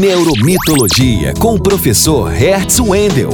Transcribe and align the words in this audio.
Neuromitologia 0.00 1.34
com 1.38 1.54
o 1.54 1.60
professor 1.60 2.30
Hertz 2.30 2.80
Wendel. 2.80 3.30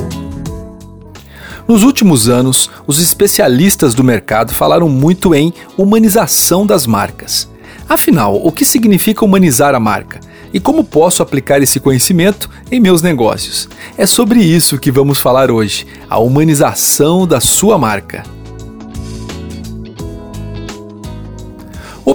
Nos 1.68 1.84
últimos 1.84 2.28
anos, 2.28 2.68
os 2.84 2.98
especialistas 2.98 3.94
do 3.94 4.02
mercado 4.02 4.52
falaram 4.52 4.88
muito 4.88 5.36
em 5.36 5.52
humanização 5.76 6.66
das 6.66 6.84
marcas. 6.84 7.48
Afinal, 7.88 8.44
o 8.44 8.50
que 8.50 8.64
significa 8.64 9.24
humanizar 9.24 9.72
a 9.74 9.78
marca? 9.78 10.18
E 10.52 10.58
como 10.58 10.82
posso 10.82 11.22
aplicar 11.22 11.62
esse 11.62 11.78
conhecimento 11.78 12.50
em 12.72 12.80
meus 12.80 13.02
negócios? 13.02 13.68
É 13.96 14.04
sobre 14.04 14.40
isso 14.40 14.78
que 14.78 14.90
vamos 14.90 15.20
falar 15.20 15.52
hoje: 15.52 15.86
a 16.10 16.18
humanização 16.18 17.24
da 17.24 17.38
sua 17.38 17.78
marca. 17.78 18.24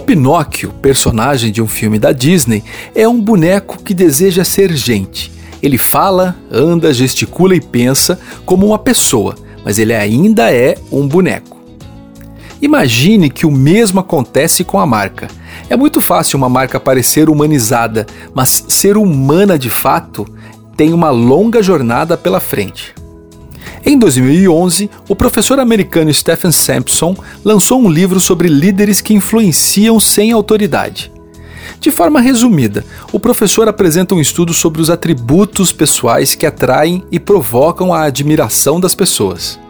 Pinóquio, 0.04 0.70
personagem 0.82 1.50
de 1.50 1.62
um 1.62 1.66
filme 1.66 1.98
da 1.98 2.12
Disney, 2.12 2.62
é 2.94 3.08
um 3.08 3.20
boneco 3.20 3.82
que 3.82 3.94
deseja 3.94 4.44
ser 4.44 4.72
gente. 4.74 5.32
Ele 5.62 5.78
fala, 5.78 6.36
anda, 6.52 6.92
gesticula 6.92 7.56
e 7.56 7.60
pensa 7.60 8.18
como 8.44 8.66
uma 8.66 8.78
pessoa, 8.78 9.34
mas 9.64 9.78
ele 9.78 9.94
ainda 9.94 10.52
é 10.52 10.76
um 10.92 11.08
boneco. 11.08 11.58
Imagine 12.60 13.30
que 13.30 13.46
o 13.46 13.50
mesmo 13.50 13.98
acontece 13.98 14.62
com 14.62 14.78
a 14.78 14.86
marca. 14.86 15.28
É 15.70 15.76
muito 15.76 16.02
fácil 16.02 16.36
uma 16.36 16.50
marca 16.50 16.78
parecer 16.78 17.30
humanizada, 17.30 18.06
mas 18.34 18.64
ser 18.68 18.98
humana 18.98 19.58
de 19.58 19.70
fato 19.70 20.26
tem 20.76 20.92
uma 20.92 21.10
longa 21.10 21.62
jornada 21.62 22.16
pela 22.16 22.40
frente. 22.40 22.94
Em 23.86 23.98
2011, 23.98 24.88
o 25.08 25.14
professor 25.14 25.60
americano 25.60 26.12
Stephen 26.12 26.50
Sampson 26.50 27.14
lançou 27.44 27.78
um 27.78 27.90
livro 27.90 28.18
sobre 28.18 28.48
líderes 28.48 29.02
que 29.02 29.12
influenciam 29.12 30.00
sem 30.00 30.32
autoridade. 30.32 31.12
De 31.80 31.90
forma 31.90 32.18
resumida, 32.18 32.82
o 33.12 33.20
professor 33.20 33.68
apresenta 33.68 34.14
um 34.14 34.20
estudo 34.20 34.54
sobre 34.54 34.80
os 34.80 34.88
atributos 34.88 35.70
pessoais 35.70 36.34
que 36.34 36.46
atraem 36.46 37.04
e 37.12 37.20
provocam 37.20 37.92
a 37.92 38.04
admiração 38.04 38.80
das 38.80 38.94
pessoas. 38.94 39.60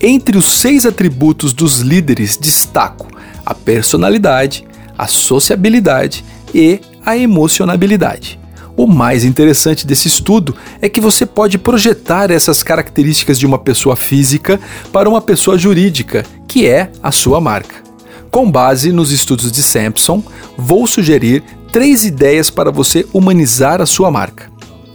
Entre 0.00 0.38
os 0.38 0.46
seis 0.46 0.86
atributos 0.86 1.52
dos 1.52 1.80
líderes 1.80 2.36
destaco 2.36 3.08
a 3.44 3.52
personalidade, 3.54 4.66
a 4.96 5.06
sociabilidade 5.06 6.24
e 6.54 6.80
a 7.04 7.16
emocionabilidade. 7.16 8.38
O 8.78 8.86
mais 8.86 9.24
interessante 9.24 9.84
desse 9.84 10.06
estudo 10.06 10.54
é 10.80 10.88
que 10.88 11.00
você 11.00 11.26
pode 11.26 11.58
projetar 11.58 12.30
essas 12.30 12.62
características 12.62 13.36
de 13.36 13.44
uma 13.44 13.58
pessoa 13.58 13.96
física 13.96 14.60
para 14.92 15.08
uma 15.08 15.20
pessoa 15.20 15.58
jurídica, 15.58 16.24
que 16.46 16.64
é 16.64 16.88
a 17.02 17.10
sua 17.10 17.40
marca. 17.40 17.82
Com 18.30 18.48
base 18.48 18.92
nos 18.92 19.10
estudos 19.10 19.50
de 19.50 19.64
Sampson, 19.64 20.22
vou 20.56 20.86
sugerir 20.86 21.42
três 21.72 22.04
ideias 22.04 22.50
para 22.50 22.70
você 22.70 23.04
humanizar 23.12 23.82
a 23.82 23.86
sua 23.86 24.12
marca. 24.12 24.48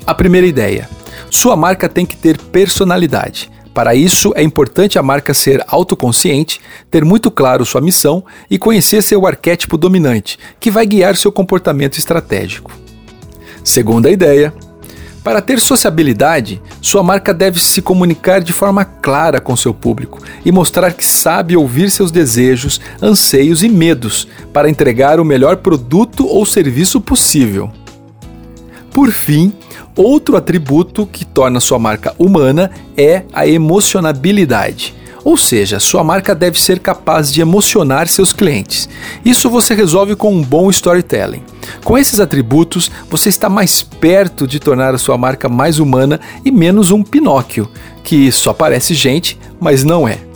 A 0.07 0.13
primeira 0.13 0.47
ideia: 0.47 0.89
sua 1.29 1.57
marca 1.57 1.89
tem 1.89 2.05
que 2.05 2.15
ter 2.15 2.37
personalidade. 2.37 3.51
Para 3.73 3.93
isso, 3.93 4.31
é 4.37 4.41
importante 4.41 4.97
a 4.97 5.03
marca 5.03 5.33
ser 5.33 5.61
autoconsciente, 5.67 6.61
ter 6.89 7.03
muito 7.03 7.29
claro 7.29 7.65
sua 7.65 7.81
missão 7.81 8.23
e 8.49 8.57
conhecer 8.57 9.03
seu 9.03 9.27
arquétipo 9.27 9.77
dominante, 9.77 10.39
que 10.57 10.71
vai 10.71 10.85
guiar 10.85 11.17
seu 11.17 11.33
comportamento 11.33 11.97
estratégico. 11.97 12.82
Segunda 13.63 14.09
ideia: 14.09 14.53
para 15.23 15.41
ter 15.41 15.59
sociabilidade, 15.59 16.61
sua 16.81 17.01
marca 17.01 17.33
deve 17.33 17.59
se 17.59 17.81
comunicar 17.81 18.41
de 18.41 18.51
forma 18.51 18.83
clara 18.83 19.39
com 19.39 19.55
seu 19.55 19.73
público 19.73 20.21
e 20.43 20.51
mostrar 20.51 20.91
que 20.91 21.05
sabe 21.05 21.55
ouvir 21.55 21.89
seus 21.89 22.11
desejos, 22.11 22.81
anseios 23.01 23.63
e 23.63 23.69
medos 23.69 24.27
para 24.51 24.69
entregar 24.69 25.19
o 25.21 25.25
melhor 25.25 25.57
produto 25.57 26.27
ou 26.27 26.45
serviço 26.45 26.99
possível. 26.99 27.71
Por 28.91 29.11
fim, 29.11 29.53
outro 29.95 30.35
atributo 30.35 31.07
que 31.07 31.23
torna 31.23 31.61
sua 31.61 31.79
marca 31.79 32.13
humana 32.19 32.69
é 32.97 33.23
a 33.31 33.47
emocionabilidade 33.47 34.93
ou 35.23 35.37
seja, 35.37 35.79
sua 35.79 36.03
marca 36.03 36.35
deve 36.35 36.59
ser 36.59 36.79
capaz 36.79 37.31
de 37.31 37.41
emocionar 37.41 38.07
seus 38.07 38.33
clientes. 38.33 38.89
Isso 39.23 39.49
você 39.49 39.73
resolve 39.73 40.15
com 40.15 40.33
um 40.33 40.43
bom 40.43 40.69
storytelling. 40.69 41.43
Com 41.83 41.97
esses 41.97 42.19
atributos, 42.19 42.91
você 43.09 43.29
está 43.29 43.47
mais 43.47 43.81
perto 43.81 44.45
de 44.45 44.59
tornar 44.59 44.93
a 44.93 44.97
sua 44.97 45.17
marca 45.17 45.47
mais 45.47 45.79
humana 45.79 46.19
e 46.43 46.51
menos 46.51 46.91
um 46.91 47.03
Pinóquio, 47.03 47.69
que 48.03 48.31
só 48.31 48.53
parece 48.53 48.93
gente, 48.93 49.37
mas 49.59 49.83
não 49.83 50.07
é. 50.07 50.32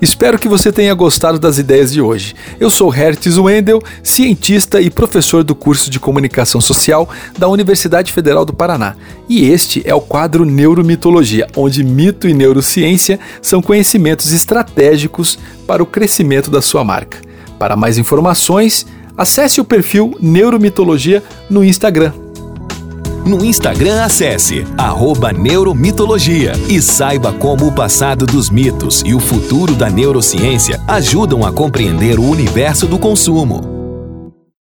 Espero 0.00 0.38
que 0.38 0.48
você 0.48 0.70
tenha 0.70 0.94
gostado 0.94 1.40
das 1.40 1.58
ideias 1.58 1.92
de 1.92 2.00
hoje. 2.00 2.34
Eu 2.60 2.70
sou 2.70 2.88
Hertz 2.88 3.36
Wendel, 3.36 3.82
cientista 4.00 4.80
e 4.80 4.90
professor 4.90 5.42
do 5.42 5.56
curso 5.56 5.90
de 5.90 5.98
Comunicação 5.98 6.60
Social 6.60 7.08
da 7.36 7.48
Universidade 7.48 8.12
Federal 8.12 8.44
do 8.44 8.52
Paraná. 8.52 8.94
E 9.28 9.50
este 9.50 9.82
é 9.84 9.92
o 9.92 10.00
quadro 10.00 10.44
Neuromitologia, 10.44 11.48
onde 11.56 11.82
mito 11.82 12.28
e 12.28 12.34
neurociência 12.34 13.18
são 13.42 13.60
conhecimentos 13.60 14.32
estratégicos 14.32 15.36
para 15.66 15.82
o 15.82 15.86
crescimento 15.86 16.48
da 16.48 16.62
sua 16.62 16.84
marca. 16.84 17.18
Para 17.58 17.74
mais 17.74 17.98
informações, 17.98 18.86
acesse 19.16 19.60
o 19.60 19.64
perfil 19.64 20.16
Neuromitologia 20.20 21.24
no 21.50 21.64
Instagram. 21.64 22.27
No 23.24 23.44
Instagram, 23.44 24.02
acesse 24.02 24.66
Neuromitologia 25.32 26.52
e 26.68 26.80
saiba 26.80 27.32
como 27.32 27.66
o 27.66 27.72
passado 27.72 28.24
dos 28.24 28.48
mitos 28.50 29.02
e 29.04 29.14
o 29.14 29.20
futuro 29.20 29.74
da 29.74 29.90
neurociência 29.90 30.80
ajudam 30.86 31.44
a 31.44 31.52
compreender 31.52 32.18
o 32.18 32.24
universo 32.24 32.86
do 32.86 32.98
consumo. 32.98 33.77